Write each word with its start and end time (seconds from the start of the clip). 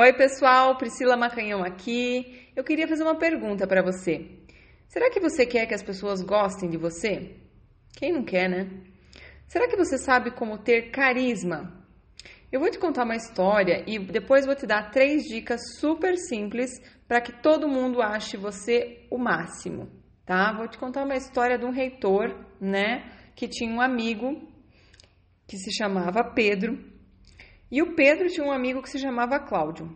Oi, 0.00 0.12
pessoal, 0.12 0.76
Priscila 0.76 1.16
Macanhão 1.16 1.64
aqui. 1.64 2.48
Eu 2.54 2.62
queria 2.62 2.86
fazer 2.86 3.02
uma 3.02 3.18
pergunta 3.18 3.66
para 3.66 3.82
você. 3.82 4.30
Será 4.86 5.10
que 5.10 5.18
você 5.18 5.44
quer 5.44 5.66
que 5.66 5.74
as 5.74 5.82
pessoas 5.82 6.22
gostem 6.22 6.70
de 6.70 6.76
você? 6.76 7.34
Quem 7.96 8.12
não 8.12 8.22
quer, 8.22 8.48
né? 8.48 8.70
Será 9.48 9.66
que 9.66 9.76
você 9.76 9.98
sabe 9.98 10.30
como 10.30 10.56
ter 10.56 10.92
carisma? 10.92 11.84
Eu 12.52 12.60
vou 12.60 12.70
te 12.70 12.78
contar 12.78 13.02
uma 13.02 13.16
história 13.16 13.82
e 13.88 13.98
depois 13.98 14.46
vou 14.46 14.54
te 14.54 14.68
dar 14.68 14.92
três 14.92 15.24
dicas 15.24 15.60
super 15.80 16.16
simples 16.16 16.70
para 17.08 17.20
que 17.20 17.32
todo 17.42 17.66
mundo 17.66 18.00
ache 18.00 18.36
você 18.36 19.04
o 19.10 19.18
máximo, 19.18 19.90
tá? 20.24 20.52
Vou 20.52 20.68
te 20.68 20.78
contar 20.78 21.02
uma 21.02 21.16
história 21.16 21.58
de 21.58 21.64
um 21.64 21.72
reitor, 21.72 22.46
né, 22.60 23.10
que 23.34 23.48
tinha 23.48 23.74
um 23.74 23.80
amigo 23.80 24.48
que 25.44 25.56
se 25.56 25.72
chamava 25.76 26.22
Pedro 26.22 26.78
e 27.70 27.82
o 27.82 27.94
Pedro 27.94 28.28
tinha 28.28 28.46
um 28.46 28.52
amigo 28.52 28.82
que 28.82 28.90
se 28.90 28.98
chamava 28.98 29.38
Cláudio. 29.38 29.94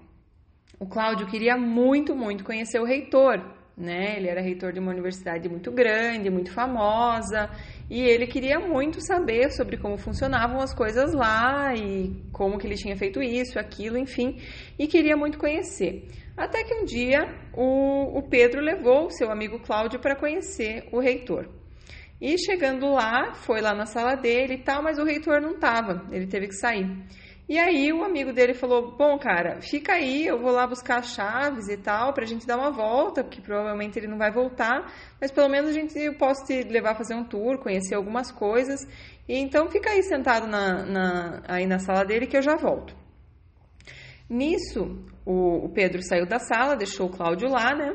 O 0.79 0.87
Cláudio 0.87 1.27
queria 1.27 1.57
muito, 1.57 2.15
muito 2.15 2.45
conhecer 2.45 2.81
o 2.81 2.85
reitor, 2.85 3.41
né? 3.77 4.17
Ele 4.17 4.29
era 4.29 4.41
reitor 4.41 4.73
de 4.73 4.81
uma 4.81 4.91
universidade 4.91 5.49
muito 5.49 5.71
grande, 5.71 6.31
muito 6.31 6.53
famosa, 6.53 7.49
e 7.91 8.01
ele 8.01 8.27
queria 8.27 8.59
muito 8.59 9.01
saber 9.01 9.51
sobre 9.51 9.77
como 9.77 9.97
funcionavam 9.97 10.61
as 10.61 10.75
coisas 10.75 11.15
lá 11.15 11.75
e 11.75 12.15
como 12.33 12.59
que 12.59 12.67
ele 12.67 12.77
tinha 12.77 12.97
feito 12.97 13.23
isso, 13.23 13.59
aquilo, 13.59 13.97
enfim, 13.97 14.39
e 14.79 14.87
queria 14.87 15.17
muito 15.17 15.39
conhecer. 15.39 16.09
Até 16.37 16.65
que 16.65 16.75
um 16.75 16.85
dia 16.85 17.27
o, 17.55 18.19
o 18.19 18.23
Pedro 18.29 18.61
levou 18.61 19.07
o 19.07 19.11
seu 19.11 19.31
amigo 19.31 19.61
Cláudio 19.61 20.01
para 20.01 20.17
conhecer 20.17 20.89
o 20.93 20.99
reitor. 20.99 21.49
E 22.21 22.39
chegando 22.39 22.89
lá, 22.93 23.35
foi 23.35 23.61
lá 23.61 23.75
na 23.75 23.85
sala 23.85 24.15
dele 24.15 24.55
e 24.55 24.63
tal, 24.63 24.83
mas 24.83 24.99
o 24.99 25.05
reitor 25.05 25.41
não 25.41 25.53
estava, 25.53 26.07
ele 26.13 26.27
teve 26.27 26.47
que 26.47 26.55
sair. 26.55 26.87
E 27.53 27.59
aí 27.59 27.93
o 27.93 28.03
amigo 28.03 28.33
dele 28.33 28.55
falou: 28.55 28.97
Bom, 28.97 29.19
cara, 29.19 29.61
fica 29.61 29.93
aí, 29.93 30.27
eu 30.27 30.41
vou 30.41 30.51
lá 30.51 30.67
buscar 30.67 31.01
as 31.01 31.13
chaves 31.13 31.69
e 31.69 31.77
tal, 31.77 32.15
pra 32.15 32.25
gente 32.25 32.47
dar 32.47 32.57
uma 32.57 32.71
volta, 32.71 33.23
porque 33.23 33.43
provavelmente 33.43 33.99
ele 33.99 34.07
não 34.07 34.17
vai 34.17 34.33
voltar, 34.33 34.91
mas 35.21 35.31
pelo 35.31 35.51
menos 35.51 35.69
a 35.69 35.73
gente 35.75 35.99
eu 35.99 36.15
posso 36.15 36.47
te 36.47 36.63
levar 36.63 36.93
a 36.93 36.95
fazer 36.95 37.15
um 37.15 37.23
tour, 37.23 37.59
conhecer 37.59 37.95
algumas 37.95 38.33
coisas. 38.33 38.81
E 39.29 39.37
então 39.37 39.69
fica 39.71 39.91
aí 39.91 40.03
sentado 40.03 40.47
na, 40.47 40.83
na, 40.87 41.43
aí 41.47 41.67
na 41.67 41.79
sala 41.79 42.07
dele 42.07 42.27
que 42.27 42.39
eu 42.39 42.41
já 42.41 42.57
volto. 42.57 42.97
Nisso, 44.31 45.05
o, 45.27 45.67
o 45.67 45.69
Pedro 45.75 46.03
saiu 46.03 46.25
da 46.25 46.39
sala, 46.39 46.75
deixou 46.75 47.09
o 47.09 47.13
Cláudio 47.13 47.51
lá, 47.51 47.75
né? 47.75 47.95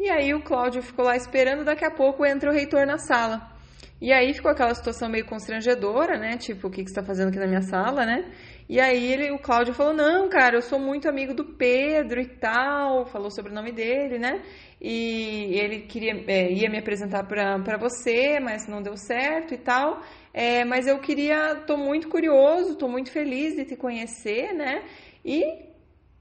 E 0.00 0.08
aí 0.08 0.32
o 0.32 0.42
Cláudio 0.42 0.80
ficou 0.80 1.04
lá 1.04 1.14
esperando, 1.14 1.66
daqui 1.66 1.84
a 1.84 1.90
pouco 1.90 2.24
entra 2.24 2.48
o 2.48 2.54
reitor 2.54 2.86
na 2.86 2.96
sala. 2.96 3.55
E 3.98 4.12
aí 4.12 4.34
ficou 4.34 4.50
aquela 4.50 4.74
situação 4.74 5.08
meio 5.08 5.24
constrangedora, 5.24 6.18
né? 6.18 6.36
Tipo, 6.36 6.68
o 6.68 6.70
que, 6.70 6.84
que 6.84 6.90
você 6.90 7.00
está 7.00 7.02
fazendo 7.02 7.28
aqui 7.28 7.38
na 7.38 7.46
minha 7.46 7.62
sala, 7.62 8.04
né? 8.04 8.30
E 8.68 8.78
aí 8.78 9.12
ele, 9.12 9.30
o 9.30 9.38
Cláudio 9.38 9.72
falou: 9.72 9.94
Não, 9.94 10.28
cara, 10.28 10.56
eu 10.56 10.62
sou 10.62 10.78
muito 10.78 11.08
amigo 11.08 11.32
do 11.32 11.44
Pedro 11.44 12.20
e 12.20 12.26
tal. 12.26 13.06
Falou 13.06 13.30
sobre 13.30 13.52
o 13.52 13.54
nome 13.54 13.72
dele, 13.72 14.18
né? 14.18 14.42
E 14.80 15.58
ele 15.58 15.80
queria, 15.82 16.12
é, 16.26 16.52
ia 16.52 16.68
me 16.68 16.78
apresentar 16.78 17.24
para 17.24 17.78
você, 17.78 18.38
mas 18.38 18.68
não 18.68 18.82
deu 18.82 18.96
certo 18.96 19.54
e 19.54 19.58
tal. 19.58 20.02
É, 20.34 20.64
mas 20.64 20.86
eu 20.86 20.98
queria, 20.98 21.62
tô 21.66 21.78
muito 21.78 22.08
curioso, 22.08 22.76
tô 22.76 22.88
muito 22.88 23.10
feliz 23.10 23.56
de 23.56 23.64
te 23.64 23.76
conhecer, 23.76 24.52
né? 24.52 24.82
E 25.24 25.42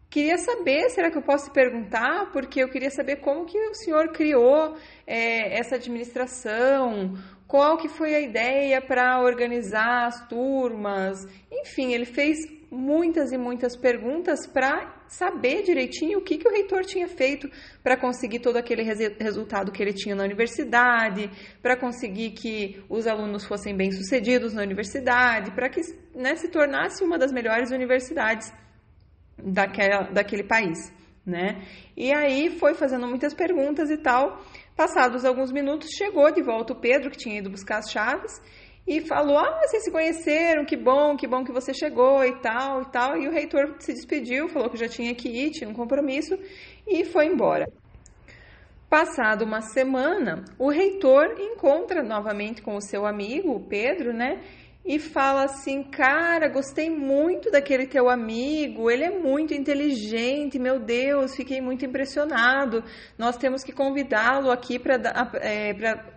queria 0.10 0.38
saber, 0.38 0.90
será 0.92 1.12
que 1.12 1.18
eu 1.18 1.22
posso 1.22 1.50
te 1.50 1.54
perguntar? 1.54 2.32
Porque 2.32 2.64
eu 2.64 2.70
queria 2.70 2.90
saber 2.90 3.18
como 3.18 3.46
que 3.46 3.58
o 3.58 3.74
senhor 3.74 4.14
criou 4.14 4.78
é, 5.06 5.60
essa 5.60 5.76
administração, 5.76 7.14
qual 7.48 7.78
que 7.78 7.88
foi 7.88 8.16
a 8.16 8.20
ideia 8.20 8.82
para 8.82 9.22
organizar 9.22 10.08
as 10.08 10.28
turmas. 10.28 11.28
Enfim, 11.52 11.94
ele 11.94 12.06
fez 12.06 12.38
muitas 12.72 13.32
e 13.32 13.38
muitas 13.38 13.78
perguntas 13.78 14.46
para 14.48 15.04
saber 15.08 15.64
direitinho 15.64 16.20
o 16.20 16.22
que, 16.22 16.38
que 16.38 16.48
o 16.48 16.52
reitor 16.52 16.84
tinha 16.84 17.08
feito 17.08 17.50
para 17.84 17.96
conseguir 17.96 18.40
todo 18.40 18.58
aquele 18.58 18.84
resultado 18.84 19.72
que 19.72 19.82
ele 19.82 19.94
tinha 19.94 20.16
na 20.16 20.24
universidade, 20.24 21.30
para 21.62 21.78
conseguir 21.78 22.32
que 22.32 22.84
os 22.90 23.08
alunos 23.08 23.46
fossem 23.46 23.76
bem-sucedidos 23.76 24.54
na 24.54 24.62
universidade, 24.62 25.52
para 25.52 25.70
que 25.70 25.82
né, 26.14 26.36
se 26.36 26.50
tornasse 26.50 27.04
uma 27.04 27.18
das 27.18 27.32
melhores 27.32 27.72
universidades 27.72 28.52
daquela, 29.38 30.04
daquele 30.12 30.44
país. 30.44 30.92
Né? 31.26 31.64
E 31.98 32.14
aí 32.14 32.52
foi 32.60 32.76
fazendo 32.76 33.08
muitas 33.08 33.34
perguntas 33.34 33.90
e 33.90 33.98
tal. 33.98 34.40
Passados 34.76 35.26
alguns 35.26 35.52
minutos, 35.52 35.90
chegou 35.98 36.32
de 36.32 36.44
volta 36.44 36.74
o 36.74 36.80
Pedro, 36.80 37.10
que 37.10 37.18
tinha 37.18 37.40
ido 37.40 37.50
buscar 37.50 37.80
as 37.80 37.90
chaves, 37.90 38.40
e 38.88 39.02
falou: 39.02 39.40
Ah, 39.40 39.60
vocês 39.64 39.84
se 39.84 39.92
conheceram, 39.92 40.66
que 40.66 40.78
bom, 40.78 41.16
que 41.18 41.28
bom 41.28 41.44
que 41.44 41.52
você 41.52 41.74
chegou 41.74 42.24
e 42.24 42.40
tal 42.42 42.84
e 42.84 42.92
tal. 42.92 43.18
E 43.18 43.28
o 43.28 43.32
reitor 43.32 43.76
se 43.80 43.94
despediu, 43.94 44.48
falou 44.50 44.70
que 44.70 44.78
já 44.78 44.88
tinha 44.88 45.16
que 45.16 45.28
ir, 45.28 45.52
tinha 45.52 45.70
um 45.70 45.74
compromisso 45.74 46.38
e 46.88 47.04
foi 47.06 47.26
embora. 47.26 47.66
Passado 48.88 49.44
uma 49.44 49.62
semana, 49.62 50.46
o 50.60 50.70
reitor 50.70 51.36
encontra 51.40 52.04
novamente 52.04 52.62
com 52.62 52.76
o 52.76 52.82
seu 52.82 53.06
amigo, 53.06 53.52
o 53.52 53.68
Pedro, 53.68 54.14
né? 54.14 54.42
E 54.86 55.00
fala 55.00 55.46
assim: 55.46 55.82
Cara, 55.82 56.48
gostei 56.48 56.90
muito 56.90 57.50
daquele 57.50 57.88
teu 57.88 58.08
amigo, 58.08 58.92
ele 58.92 59.04
é 59.04 59.10
muito 59.10 59.54
inteligente, 59.54 60.60
meu 60.60 60.80
Deus, 60.80 61.36
fiquei 61.36 61.60
muito 61.60 61.84
impressionado. 61.84 62.84
Nós 63.18 63.36
temos 63.36 63.64
que 63.64 63.72
convidá-lo 63.72 64.52
aqui 64.52 64.78
para 64.78 65.02
é, 65.42 65.74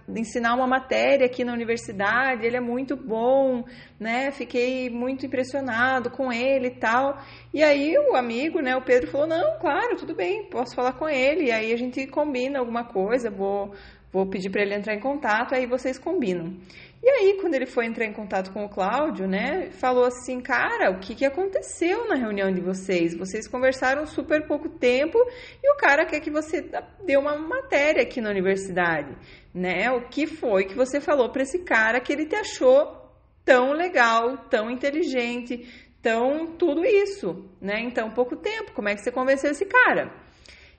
ensinar 0.09 0.55
uma 0.55 0.67
matéria 0.67 1.25
aqui 1.25 1.45
na 1.45 1.53
universidade, 1.53 2.45
ele 2.45 2.59
é 2.59 2.61
muito 2.61 2.95
bom, 2.95 3.65
né? 3.99 4.31
Fiquei 4.33 4.91
muito 4.91 5.25
impressionado 5.25 6.11
com 6.11 6.31
ele 6.31 6.69
e 6.69 6.79
tal. 6.79 7.19
E 7.55 7.62
aí 7.62 7.97
o 7.99 8.15
amigo, 8.15 8.61
né, 8.61 8.77
o 8.77 8.83
Pedro, 8.83 9.11
falou: 9.11 9.27
Não, 9.27 9.59
claro, 9.59 9.97
tudo 9.97 10.15
bem, 10.15 10.45
posso 10.50 10.75
falar 10.75 10.93
com 10.93 11.09
ele. 11.09 11.47
E 11.47 11.53
aí 11.53 11.73
a 11.73 11.77
gente 11.77 12.06
combina 12.06 12.59
alguma 12.59 12.85
coisa, 12.85 13.31
vou, 13.31 13.73
vou 14.12 14.26
pedir 14.26 14.50
para 14.50 14.62
ele 14.62 14.74
entrar 14.74 14.94
em 14.94 15.00
contato, 15.00 15.54
aí 15.54 15.66
vocês 15.66 15.98
combinam. 15.98 16.54
E 17.00 17.08
aí, 17.08 17.38
quando 17.41 17.54
ele 17.54 17.66
foi 17.66 17.86
entrar 17.86 18.04
em 18.04 18.12
contato 18.12 18.52
com 18.52 18.64
o 18.64 18.69
Cláudio, 18.69 19.28
né, 19.28 19.70
falou 19.70 20.04
assim, 20.04 20.41
cara, 20.41 20.91
o 20.91 20.98
que, 20.98 21.14
que 21.14 21.24
aconteceu 21.24 22.08
na 22.08 22.16
reunião 22.16 22.52
de 22.52 22.60
vocês? 22.60 23.16
Vocês 23.16 23.46
conversaram 23.46 24.04
super 24.04 24.46
pouco 24.48 24.69
tempo 24.69 25.16
e 25.62 25.72
o 25.72 25.76
cara 25.76 26.04
quer 26.04 26.20
que 26.20 26.30
você 26.30 26.69
dê 27.04 27.16
uma 27.16 27.36
matéria 27.38 28.02
aqui 28.02 28.20
na 28.20 28.30
universidade, 28.30 29.16
né? 29.54 29.91
O 29.92 30.08
que 30.08 30.26
foi 30.26 30.64
que 30.64 30.75
você 30.75 31.00
falou 31.00 31.30
para 31.30 31.42
esse 31.42 31.60
cara 31.60 32.00
que 32.00 32.12
ele 32.12 32.26
te 32.26 32.34
achou 32.34 32.98
tão 33.44 33.72
legal, 33.72 34.36
tão 34.50 34.69
inteligente, 34.69 35.69
tão 36.02 36.48
tudo 36.56 36.84
isso, 36.84 37.48
né? 37.60 37.80
Em 37.80 37.90
tão 37.90 38.10
pouco 38.10 38.36
tempo, 38.36 38.72
como 38.72 38.88
é 38.88 38.94
que 38.94 39.02
você 39.02 39.12
convenceu 39.12 39.52
esse 39.52 39.64
cara? 39.64 40.12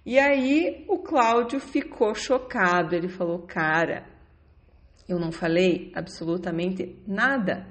E 0.10 0.18
aí 0.18 0.86
o 0.88 0.98
Cláudio 0.98 1.60
ficou 1.60 2.16
chocado, 2.16 2.96
ele 2.96 3.08
falou, 3.08 3.46
cara 3.46 4.20
eu 5.10 5.18
não 5.18 5.32
falei 5.32 5.92
absolutamente 5.96 6.96
nada. 7.08 7.66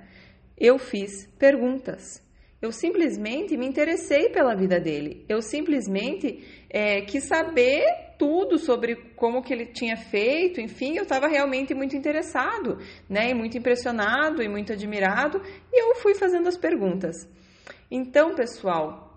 Eu 0.58 0.76
fiz 0.76 1.24
perguntas. 1.38 2.20
Eu 2.60 2.72
simplesmente 2.72 3.56
me 3.56 3.64
interessei 3.64 4.30
pela 4.30 4.56
vida 4.56 4.80
dele. 4.80 5.24
Eu 5.28 5.40
simplesmente 5.40 6.44
é, 6.68 7.02
quis 7.02 7.28
saber 7.28 7.84
tudo 8.18 8.58
sobre 8.58 8.96
como 9.14 9.40
que 9.40 9.52
ele 9.52 9.66
tinha 9.66 9.96
feito. 9.96 10.60
Enfim, 10.60 10.96
eu 10.96 11.04
estava 11.04 11.28
realmente 11.28 11.72
muito 11.72 11.96
interessado, 11.96 12.78
né? 13.08 13.30
E 13.30 13.34
muito 13.34 13.56
impressionado 13.56 14.42
e 14.42 14.48
muito 14.48 14.72
admirado. 14.72 15.40
E 15.72 15.80
eu 15.80 15.94
fui 15.94 16.16
fazendo 16.16 16.48
as 16.48 16.56
perguntas. 16.56 17.14
Então, 17.88 18.34
pessoal, 18.34 19.07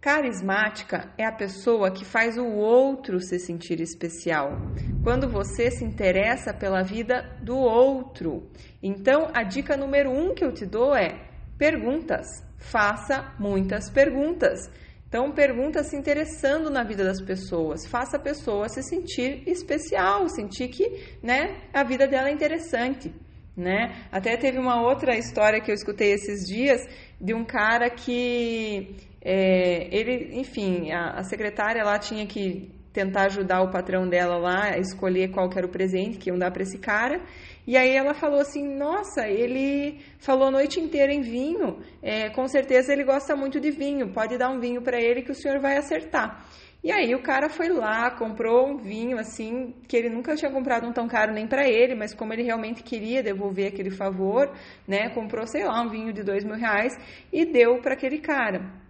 Carismática 0.00 1.12
é 1.18 1.26
a 1.26 1.32
pessoa 1.32 1.90
que 1.90 2.06
faz 2.06 2.38
o 2.38 2.46
outro 2.46 3.20
se 3.20 3.38
sentir 3.38 3.82
especial. 3.82 4.56
Quando 5.04 5.28
você 5.28 5.70
se 5.70 5.84
interessa 5.84 6.54
pela 6.54 6.82
vida 6.82 7.36
do 7.42 7.58
outro. 7.58 8.50
Então, 8.82 9.28
a 9.34 9.42
dica 9.42 9.76
número 9.76 10.10
um 10.10 10.34
que 10.34 10.42
eu 10.42 10.54
te 10.54 10.64
dou 10.64 10.96
é 10.96 11.20
perguntas. 11.58 12.26
Faça 12.56 13.34
muitas 13.38 13.90
perguntas. 13.90 14.70
Então, 15.06 15.32
pergunta 15.32 15.84
se 15.84 15.94
interessando 15.96 16.70
na 16.70 16.82
vida 16.82 17.04
das 17.04 17.20
pessoas. 17.20 17.86
Faça 17.86 18.16
a 18.16 18.20
pessoa 18.20 18.70
se 18.70 18.82
sentir 18.82 19.42
especial, 19.46 20.30
sentir 20.30 20.68
que 20.68 21.18
né, 21.22 21.60
a 21.74 21.84
vida 21.84 22.08
dela 22.08 22.30
é 22.30 22.32
interessante. 22.32 23.12
Né? 23.54 24.06
Até 24.10 24.38
teve 24.38 24.56
uma 24.56 24.80
outra 24.80 25.14
história 25.18 25.60
que 25.60 25.70
eu 25.70 25.74
escutei 25.74 26.12
esses 26.12 26.46
dias 26.46 26.80
de 27.20 27.34
um 27.34 27.44
cara 27.44 27.90
que 27.90 29.09
é, 29.22 29.88
ele, 29.94 30.38
enfim, 30.40 30.90
a, 30.90 31.18
a, 31.18 31.22
secretária 31.24 31.84
lá 31.84 31.98
tinha 31.98 32.26
que 32.26 32.70
tentar 32.92 33.26
ajudar 33.26 33.62
o 33.62 33.70
patrão 33.70 34.08
dela 34.08 34.36
lá 34.38 34.70
a 34.72 34.78
escolher 34.78 35.30
qual 35.30 35.48
que 35.48 35.58
era 35.58 35.66
o 35.66 35.70
presente 35.70 36.18
que 36.18 36.30
iam 36.30 36.38
dar 36.38 36.50
para 36.50 36.62
esse 36.62 36.78
cara. 36.78 37.20
E 37.66 37.76
aí 37.76 37.94
ela 37.94 38.14
falou 38.14 38.40
assim: 38.40 38.66
Nossa, 38.76 39.28
ele 39.28 40.00
falou 40.18 40.48
a 40.48 40.50
noite 40.50 40.80
inteira 40.80 41.12
em 41.12 41.20
vinho. 41.20 41.78
É, 42.02 42.30
com 42.30 42.48
certeza 42.48 42.92
ele 42.92 43.04
gosta 43.04 43.36
muito 43.36 43.60
de 43.60 43.70
vinho. 43.70 44.12
Pode 44.12 44.38
dar 44.38 44.50
um 44.50 44.58
vinho 44.58 44.80
para 44.82 45.00
ele 45.00 45.22
que 45.22 45.30
o 45.30 45.34
senhor 45.34 45.60
vai 45.60 45.76
acertar. 45.76 46.44
E 46.82 46.90
aí 46.90 47.14
o 47.14 47.22
cara 47.22 47.50
foi 47.50 47.68
lá, 47.68 48.10
comprou 48.10 48.66
um 48.66 48.78
vinho 48.78 49.18
assim, 49.18 49.74
que 49.86 49.94
ele 49.94 50.08
nunca 50.08 50.34
tinha 50.34 50.50
comprado 50.50 50.86
um 50.88 50.92
tão 50.92 51.06
caro 51.06 51.30
nem 51.30 51.46
para 51.46 51.68
ele, 51.68 51.94
mas 51.94 52.14
como 52.14 52.32
ele 52.32 52.42
realmente 52.42 52.82
queria 52.82 53.22
devolver 53.22 53.68
aquele 53.68 53.90
favor, 53.90 54.50
né, 54.88 55.10
comprou, 55.10 55.46
sei 55.46 55.66
lá, 55.66 55.82
um 55.82 55.90
vinho 55.90 56.10
de 56.10 56.22
dois 56.22 56.42
mil 56.42 56.56
reais 56.56 56.96
e 57.30 57.44
deu 57.44 57.82
para 57.82 57.92
aquele 57.92 58.18
cara. 58.18 58.80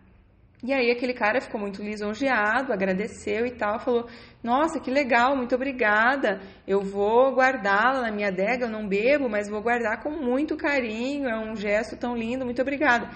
E 0.63 0.75
aí 0.75 0.91
aquele 0.91 1.15
cara 1.15 1.41
ficou 1.41 1.59
muito 1.59 1.83
lisonjeado, 1.83 2.71
agradeceu 2.71 3.47
e 3.47 3.51
tal, 3.51 3.79
falou: 3.81 4.07
"Nossa, 4.43 4.79
que 4.79 4.91
legal, 4.91 5.35
muito 5.35 5.55
obrigada. 5.55 6.41
Eu 6.67 6.83
vou 6.83 7.35
guardá-la 7.35 8.03
na 8.03 8.13
minha 8.13 8.29
adega, 8.29 8.67
eu 8.67 8.71
não 8.71 8.87
bebo, 8.87 9.29
mas 9.29 9.49
vou 9.49 9.63
guardar 9.63 10.03
com 10.03 10.11
muito 10.11 10.57
carinho, 10.57 11.29
é 11.29 11.39
um 11.39 11.57
gesto 11.57 11.97
tão 11.97 12.15
lindo, 12.15 12.45
muito 12.45 12.61
obrigada". 12.61 13.09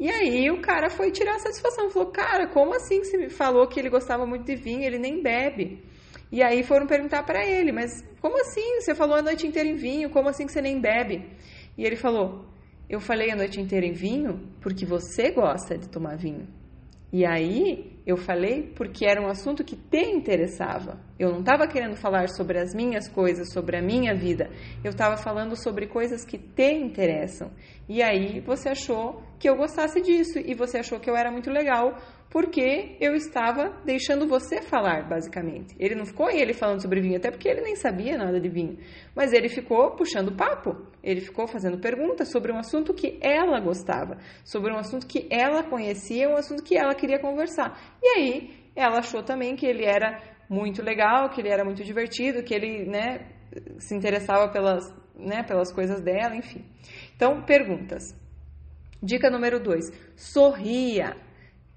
E 0.00 0.10
aí 0.10 0.50
o 0.50 0.60
cara 0.60 0.90
foi 0.90 1.12
tirar 1.12 1.36
a 1.36 1.38
satisfação, 1.38 1.88
falou: 1.90 2.10
"Cara, 2.10 2.48
como 2.48 2.74
assim 2.74 3.04
você 3.04 3.16
me 3.16 3.30
falou 3.30 3.68
que 3.68 3.78
ele 3.78 3.90
gostava 3.90 4.26
muito 4.26 4.44
de 4.44 4.56
vinho, 4.56 4.82
ele 4.82 4.98
nem 4.98 5.22
bebe?" 5.22 5.84
E 6.32 6.42
aí 6.42 6.64
foram 6.64 6.86
perguntar 6.86 7.22
para 7.22 7.44
ele: 7.46 7.70
"Mas 7.70 8.02
como 8.20 8.40
assim? 8.40 8.80
Você 8.80 8.92
falou 8.92 9.16
a 9.16 9.22
noite 9.22 9.46
inteira 9.46 9.68
em 9.68 9.76
vinho, 9.76 10.10
como 10.10 10.28
assim 10.28 10.46
que 10.46 10.52
você 10.52 10.60
nem 10.60 10.80
bebe?" 10.80 11.30
E 11.76 11.84
ele 11.84 11.96
falou: 11.96 12.44
"Eu 12.90 12.98
falei 13.00 13.30
a 13.30 13.36
noite 13.36 13.60
inteira 13.60 13.86
em 13.86 13.92
vinho 13.92 14.50
porque 14.60 14.84
você 14.84 15.30
gosta 15.30 15.78
de 15.78 15.88
tomar 15.88 16.16
vinho." 16.16 16.57
E 17.12 17.24
aí 17.24 17.98
eu 18.06 18.16
falei 18.16 18.72
porque 18.76 19.06
era 19.06 19.20
um 19.20 19.28
assunto 19.28 19.64
que 19.64 19.76
te 19.76 20.00
interessava. 20.00 20.98
Eu 21.18 21.30
não 21.30 21.40
estava 21.40 21.66
querendo 21.66 21.96
falar 21.96 22.28
sobre 22.28 22.58
as 22.58 22.74
minhas 22.74 23.08
coisas, 23.08 23.52
sobre 23.52 23.76
a 23.76 23.82
minha 23.82 24.14
vida. 24.14 24.50
Eu 24.84 24.90
estava 24.90 25.16
falando 25.16 25.56
sobre 25.56 25.86
coisas 25.86 26.24
que 26.24 26.38
te 26.38 26.72
interessam. 26.72 27.50
E 27.88 28.02
aí 28.02 28.40
você 28.40 28.70
achou 28.70 29.22
que 29.38 29.48
eu 29.48 29.56
gostasse 29.56 30.00
disso 30.02 30.38
e 30.38 30.54
você 30.54 30.78
achou 30.78 31.00
que 31.00 31.08
eu 31.08 31.16
era 31.16 31.30
muito 31.30 31.50
legal 31.50 31.96
porque 32.30 32.96
eu 33.00 33.14
estava 33.14 33.70
deixando 33.84 34.26
você 34.26 34.60
falar, 34.60 35.08
basicamente. 35.08 35.74
Ele 35.78 35.94
não 35.94 36.04
ficou 36.04 36.30
ele 36.30 36.52
falando 36.52 36.82
sobre 36.82 37.00
vinho, 37.00 37.16
até 37.16 37.30
porque 37.30 37.48
ele 37.48 37.62
nem 37.62 37.74
sabia 37.74 38.18
nada 38.18 38.38
de 38.38 38.48
vinho, 38.48 38.78
mas 39.14 39.32
ele 39.32 39.48
ficou 39.48 39.92
puxando 39.92 40.36
papo, 40.36 40.76
ele 41.02 41.20
ficou 41.20 41.46
fazendo 41.46 41.78
perguntas 41.78 42.30
sobre 42.30 42.52
um 42.52 42.58
assunto 42.58 42.92
que 42.92 43.18
ela 43.22 43.58
gostava, 43.60 44.18
sobre 44.44 44.72
um 44.72 44.76
assunto 44.76 45.06
que 45.06 45.26
ela 45.30 45.62
conhecia, 45.62 46.28
um 46.28 46.36
assunto 46.36 46.62
que 46.62 46.76
ela 46.76 46.94
queria 46.94 47.18
conversar. 47.18 47.96
E 48.02 48.18
aí 48.18 48.50
ela 48.76 48.98
achou 48.98 49.22
também 49.22 49.56
que 49.56 49.66
ele 49.66 49.84
era 49.84 50.20
muito 50.48 50.82
legal, 50.82 51.30
que 51.30 51.40
ele 51.40 51.48
era 51.48 51.64
muito 51.64 51.82
divertido, 51.82 52.42
que 52.42 52.54
ele, 52.54 52.84
né, 52.86 53.26
se 53.78 53.94
interessava 53.94 54.52
pelas, 54.52 54.84
né, 55.14 55.42
pelas 55.42 55.72
coisas 55.72 56.00
dela, 56.02 56.36
enfim. 56.36 56.64
Então, 57.16 57.42
perguntas. 57.42 58.14
Dica 59.02 59.30
número 59.30 59.60
dois: 59.60 59.90
sorria 60.16 61.16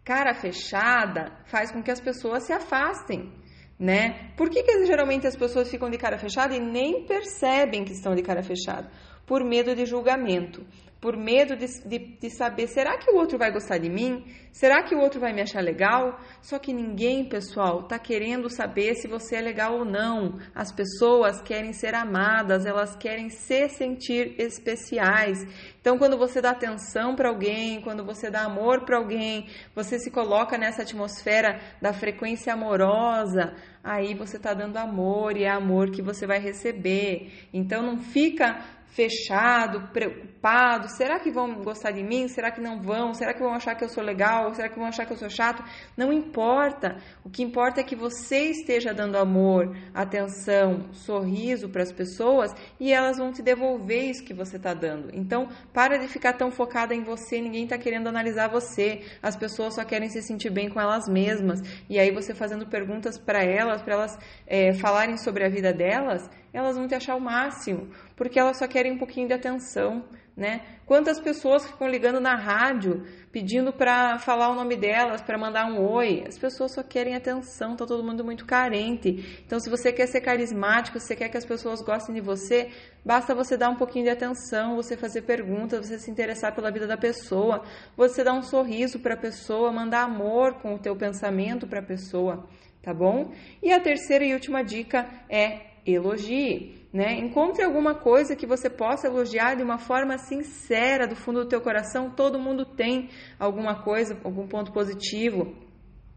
cara 0.04 0.34
fechada 0.34 1.32
faz 1.46 1.72
com 1.72 1.82
que 1.82 1.92
as 1.92 2.00
pessoas 2.00 2.44
se 2.44 2.54
afastem, 2.54 3.32
né? 3.80 4.32
Por 4.36 4.50
que, 4.50 4.64
que 4.64 4.86
geralmente 4.86 5.28
as 5.28 5.36
pessoas 5.36 5.70
ficam 5.70 5.90
de 5.90 5.98
cara 5.98 6.18
fechada 6.18 6.56
e 6.56 6.60
nem 6.60 7.06
percebem 7.06 7.84
que 7.84 7.94
estão 7.94 8.16
de 8.16 8.22
cara 8.22 8.44
fechada? 8.44 8.90
Por 9.26 9.44
medo 9.44 9.76
de 9.76 9.86
julgamento 9.86 10.66
por 11.02 11.18
medo 11.18 11.56
de, 11.56 11.66
de, 11.84 11.98
de, 11.98 12.30
saber: 12.30 12.68
será 12.68 12.96
que 12.96 13.10
o 13.10 13.16
outro 13.16 13.36
vai 13.36 13.52
gostar 13.52 13.80
de 13.80 13.90
mim? 13.90 14.24
Será 14.52 14.84
que 14.84 14.94
o 14.94 15.00
outro 15.00 15.20
vai 15.20 15.34
me 15.34 15.42
achar 15.42 15.62
legal? 15.62 16.20
Só 16.42 16.60
que 16.60 16.72
ninguém, 16.72 17.28
pessoal, 17.28 17.82
está 17.82 17.98
querendo 17.98 18.50
saber 18.50 18.94
se 18.96 19.08
você 19.08 19.38
é 19.38 19.42
legal 19.42 19.80
ou 19.80 19.86
não. 19.86 20.38
As 20.54 20.72
pessoas 20.72 21.42
querem 21.42 21.74
ser 21.74 21.96
amadas, 21.96 22.68
elas 22.68 22.96
querem 22.96 23.30
se 23.30 23.68
sentir 23.70 24.36
especiais. 24.38 25.40
Então, 25.80 25.98
quando 25.98 26.18
você 26.18 26.40
dá 26.40 26.52
atenção 26.52 27.16
para 27.16 27.30
alguém, 27.30 27.82
quando 27.82 28.06
você 28.06 28.30
dá 28.30 28.44
amor 28.44 28.86
para 28.86 28.98
alguém, 28.98 29.48
você 29.74 29.98
se 29.98 30.12
coloca 30.12 30.56
nessa 30.56 30.84
atmosfera 30.84 31.60
da 31.82 31.92
frequência 31.92 32.54
amorosa, 32.54 33.56
aí 33.84 34.14
você 34.14 34.38
está 34.38 34.54
dando 34.54 34.78
amor 34.78 35.36
e 35.36 35.46
é 35.46 35.50
amor 35.50 35.90
que 35.90 36.04
você 36.04 36.28
vai 36.28 36.40
receber. 36.40 37.48
Então, 37.52 37.82
não 37.82 37.98
fica 37.98 38.64
fechado, 38.92 39.90
preocupado. 39.92 40.91
Será 40.96 41.20
que 41.20 41.32
vão 41.32 41.56
gostar 41.64 41.92
de 41.92 42.04
mim? 42.04 42.28
Será 42.28 42.52
que 42.52 42.62
não 42.62 42.82
vão? 42.82 43.14
Será 43.14 43.34
que 43.34 43.40
vão 43.40 43.54
achar 43.54 43.76
que 43.76 43.84
eu 43.84 43.90
sou 43.90 44.04
legal? 44.04 44.54
Será 44.54 44.70
que 44.70 44.78
vão 44.78 44.88
achar 44.88 45.06
que 45.06 45.14
eu 45.14 45.18
sou 45.18 45.30
chato? 45.30 45.64
Não 45.96 46.12
importa. 46.12 46.98
O 47.24 47.30
que 47.30 47.44
importa 47.44 47.82
é 47.82 47.84
que 47.84 47.96
você 47.96 48.50
esteja 48.50 48.94
dando 48.94 49.18
amor, 49.18 49.76
atenção, 49.94 50.86
sorriso 50.92 51.70
para 51.70 51.84
as 51.84 51.92
pessoas 51.92 52.52
e 52.80 52.92
elas 52.92 53.18
vão 53.18 53.32
te 53.32 53.42
devolver 53.42 54.10
isso 54.10 54.24
que 54.24 54.34
você 54.34 54.58
está 54.58 54.74
dando. 54.74 55.10
Então, 55.14 55.50
para 55.74 55.98
de 55.98 56.08
ficar 56.08 56.34
tão 56.34 56.52
focada 56.52 56.94
em 56.94 57.04
você. 57.04 57.42
Ninguém 57.42 57.64
está 57.64 57.78
querendo 57.78 58.08
analisar 58.08 58.50
você. 58.50 59.02
As 59.22 59.36
pessoas 59.36 59.76
só 59.76 59.84
querem 59.84 60.10
se 60.10 60.22
sentir 60.22 60.50
bem 60.50 60.70
com 60.70 60.80
elas 60.80 61.08
mesmas. 61.08 61.60
E 61.90 62.00
aí 62.00 62.12
você 62.12 62.34
fazendo 62.34 62.68
perguntas 62.68 63.18
para 63.18 63.44
elas, 63.44 63.82
para 63.82 63.94
elas 63.94 64.18
é, 64.48 64.74
falarem 64.74 65.18
sobre 65.18 65.46
a 65.46 65.50
vida 65.50 65.74
delas 65.74 66.30
elas 66.54 66.76
vão 66.76 66.88
te 66.88 66.96
achar 66.96 67.16
o 67.16 67.22
máximo, 67.22 67.88
porque 68.22 68.40
elas 68.40 68.58
só 68.58 68.68
querem 68.68 68.92
um 68.92 69.00
pouquinho 69.00 69.28
de 69.28 69.34
atenção, 69.34 70.06
né? 70.38 70.62
Quantas 70.86 71.20
pessoas 71.20 71.66
ficam 71.66 71.90
ligando 71.90 72.20
na 72.20 72.36
rádio 72.36 73.04
pedindo 73.32 73.74
para 73.74 74.20
falar 74.20 74.50
o 74.50 74.54
nome 74.54 74.76
delas, 74.76 75.24
para 75.24 75.40
mandar 75.40 75.66
um 75.66 75.90
oi? 75.90 76.24
As 76.28 76.38
pessoas 76.38 76.72
só 76.76 76.84
querem 76.84 77.16
atenção, 77.16 77.76
tá 77.76 77.84
todo 77.84 78.04
mundo 78.04 78.24
muito 78.24 78.46
carente. 78.46 79.42
Então, 79.44 79.60
se 79.60 79.68
você 79.72 79.92
quer 79.92 80.06
ser 80.06 80.22
carismático, 80.22 81.00
se 81.00 81.08
você 81.08 81.16
quer 81.16 81.30
que 81.30 81.38
as 81.38 81.46
pessoas 81.46 81.82
gostem 81.82 82.14
de 82.14 82.22
você, 82.22 82.70
basta 83.04 83.34
você 83.34 83.58
dar 83.58 83.72
um 83.72 83.76
pouquinho 83.76 84.06
de 84.06 84.12
atenção, 84.12 84.76
você 84.76 84.96
fazer 84.96 85.24
perguntas, 85.24 85.88
você 85.88 85.98
se 85.98 86.12
interessar 86.12 86.54
pela 86.54 86.70
vida 86.70 86.86
da 86.86 86.98
pessoa, 86.98 87.64
você 87.98 88.24
dar 88.24 88.34
um 88.34 88.44
sorriso 88.44 89.00
para 89.00 89.16
a 89.16 89.18
pessoa, 89.18 89.72
mandar 89.72 90.04
amor 90.04 90.62
com 90.62 90.76
o 90.76 90.78
teu 90.78 90.96
pensamento 90.96 91.66
para 91.66 91.80
a 91.80 91.84
pessoa, 91.84 92.48
tá 92.84 92.94
bom? 92.94 93.32
E 93.64 93.72
a 93.72 93.80
terceira 93.80 94.24
e 94.24 94.36
última 94.36 94.64
dica 94.64 95.10
é 95.28 95.71
elogie, 95.86 96.88
né? 96.94 97.14
Encontre 97.20 97.64
alguma 97.64 97.96
coisa 97.96 98.36
que 98.36 98.46
você 98.46 98.70
possa 98.70 99.08
elogiar 99.08 99.56
de 99.56 99.64
uma 99.64 99.78
forma 99.78 100.18
sincera, 100.18 101.08
do 101.08 101.16
fundo 101.16 101.44
do 101.44 101.50
teu 101.50 101.62
coração. 101.62 102.10
Todo 102.10 102.40
mundo 102.40 102.66
tem 102.66 103.10
alguma 103.40 103.84
coisa, 103.84 104.20
algum 104.24 104.48
ponto 104.48 104.72
positivo. 104.72 105.56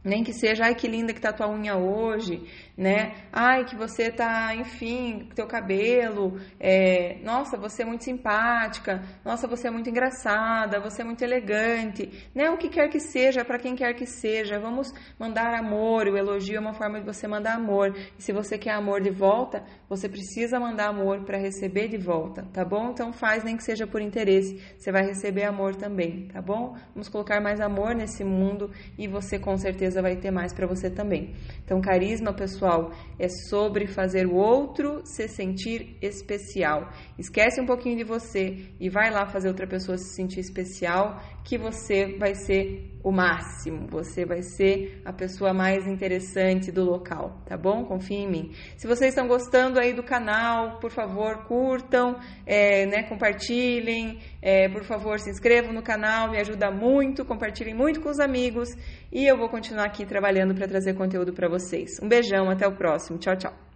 Nem 0.05 0.23
que 0.23 0.35
seja, 0.35 0.67
ai 0.67 0.75
que 0.75 0.87
linda 0.87 1.15
que 1.15 1.21
tá 1.21 1.33
tua 1.33 1.49
unha 1.49 1.77
hoje, 1.77 2.43
né? 2.77 3.15
Ai 3.33 3.65
que 3.65 3.75
você 3.75 4.11
tá, 4.11 4.55
enfim, 4.55 5.31
teu 5.35 5.47
cabelo, 5.47 6.39
é, 6.61 7.19
nossa, 7.23 7.57
você 7.57 7.83
é 7.83 7.87
muito 7.87 8.05
simpática, 8.05 9.03
nossa, 9.25 9.49
você 9.49 9.69
é 9.69 9.71
muito 9.71 9.89
engraçada, 9.89 10.79
você 10.79 11.01
é 11.01 11.05
muito 11.05 11.23
elegante, 11.23 12.29
né? 12.35 12.51
O 12.51 12.59
que 12.59 12.69
quer 12.69 12.89
que 12.89 13.01
seja, 13.01 13.45
para 13.47 13.59
quem 13.59 13.75
quer 13.75 13.95
que 13.95 14.05
seja, 14.05 14.59
vamos 14.59 14.93
mandar 15.19 15.55
amor. 15.55 16.07
O 16.07 16.19
elogio 16.19 16.57
é 16.57 16.61
uma 16.61 16.75
forma 16.75 17.01
de 17.01 17.07
você 17.07 17.27
mandar 17.27 17.55
amor. 17.55 17.97
E 18.19 18.23
se 18.23 18.31
você 18.31 18.59
quer 18.59 18.73
amor 18.73 19.01
de 19.01 19.11
volta, 19.11 19.65
você 19.89 20.07
precisa 20.07 20.61
mandar 20.61 20.89
amor 20.89 21.25
para 21.25 21.39
receber 21.39 21.89
de 21.89 21.97
volta, 21.97 22.43
tá 22.53 22.63
bom? 22.63 22.91
Então 22.91 23.11
faz 23.11 23.43
nem 23.43 23.57
que 23.57 23.65
seja 23.65 23.87
por 23.87 24.03
interesse, 24.03 24.61
você 24.77 24.93
vai 24.93 25.03
receber 25.07 25.45
amor 25.45 25.77
também, 25.77 26.29
tá 26.29 26.43
bom? 26.43 26.77
Vamos 26.93 27.09
colocar 27.09 27.41
mais 27.41 27.59
amor 27.59 27.95
nesse 27.95 28.23
mundo 28.23 28.71
e 28.99 29.09
você 29.09 29.39
com 29.39 29.57
certeza 29.57 29.94
certeza 29.95 30.03
vai 30.03 30.17
ter 30.17 30.31
mais 30.31 30.53
para 30.53 30.67
você 30.67 30.91
também. 30.91 31.35
Então, 31.65 31.81
carisma, 31.81 32.33
pessoal, 32.33 32.91
é 33.19 33.29
sobre 33.49 33.87
fazer 33.87 34.27
o 34.27 34.35
outro 34.35 35.01
se 35.05 35.29
sentir 35.29 35.97
especial. 36.03 36.91
Esquece 37.19 37.61
um 37.61 37.67
pouquinho 37.67 37.97
de 37.97 38.05
você 38.05 38.69
e 38.81 38.91
vai 38.91 39.11
lá 39.11 39.27
fazer 39.27 39.49
outra 39.49 39.67
pessoa 39.67 39.97
se 39.97 40.15
sentir 40.15 40.41
especial, 40.41 41.21
que 41.45 41.59
você 41.59 42.17
vai 42.19 42.35
ser 42.35 42.91
o 43.05 43.13
máximo, 43.13 43.87
você 43.87 44.25
vai 44.25 44.41
ser 44.43 45.03
a 45.05 45.13
pessoa 45.13 45.53
mais 45.53 45.87
interessante 45.87 46.73
do 46.73 46.83
local, 46.83 47.43
tá 47.45 47.55
bom? 47.55 47.85
Confie 47.85 48.17
em 48.17 48.27
mim. 48.27 48.53
Se 48.79 48.87
vocês 48.87 49.11
estão 49.11 49.29
gostando 49.29 49.79
aí 49.79 49.93
do 49.93 50.03
canal, 50.03 50.79
por 50.81 50.91
favor, 50.91 51.45
curtam, 51.47 52.17
é, 52.47 52.87
né, 52.87 53.03
compartilhem, 53.03 54.19
é, 54.41 54.71
por 54.71 54.85
favor, 54.85 55.21
se 55.21 55.31
inscrevam 55.31 55.75
no 55.75 55.83
canal, 55.83 56.31
me 56.31 56.39
ajuda 56.39 56.71
muito, 56.71 57.27
compartilhem 57.27 57.75
muito 57.75 58.01
com 58.01 58.09
os 58.09 58.19
amigos 58.19 58.71
e 59.13 59.27
eu 59.27 59.37
vou 59.37 59.51
continuar 59.51 59.85
aqui 59.85 60.07
trabalhando 60.07 60.55
para 60.55 60.67
trazer 60.67 60.95
conteúdo 60.95 61.35
para 61.35 61.49
vocês. 61.49 61.91
Um 62.03 62.09
beijão, 62.09 62.49
até 62.49 62.67
o 62.67 62.75
próximo. 62.75 63.19
Tchau, 63.19 63.37
tchau. 63.37 63.74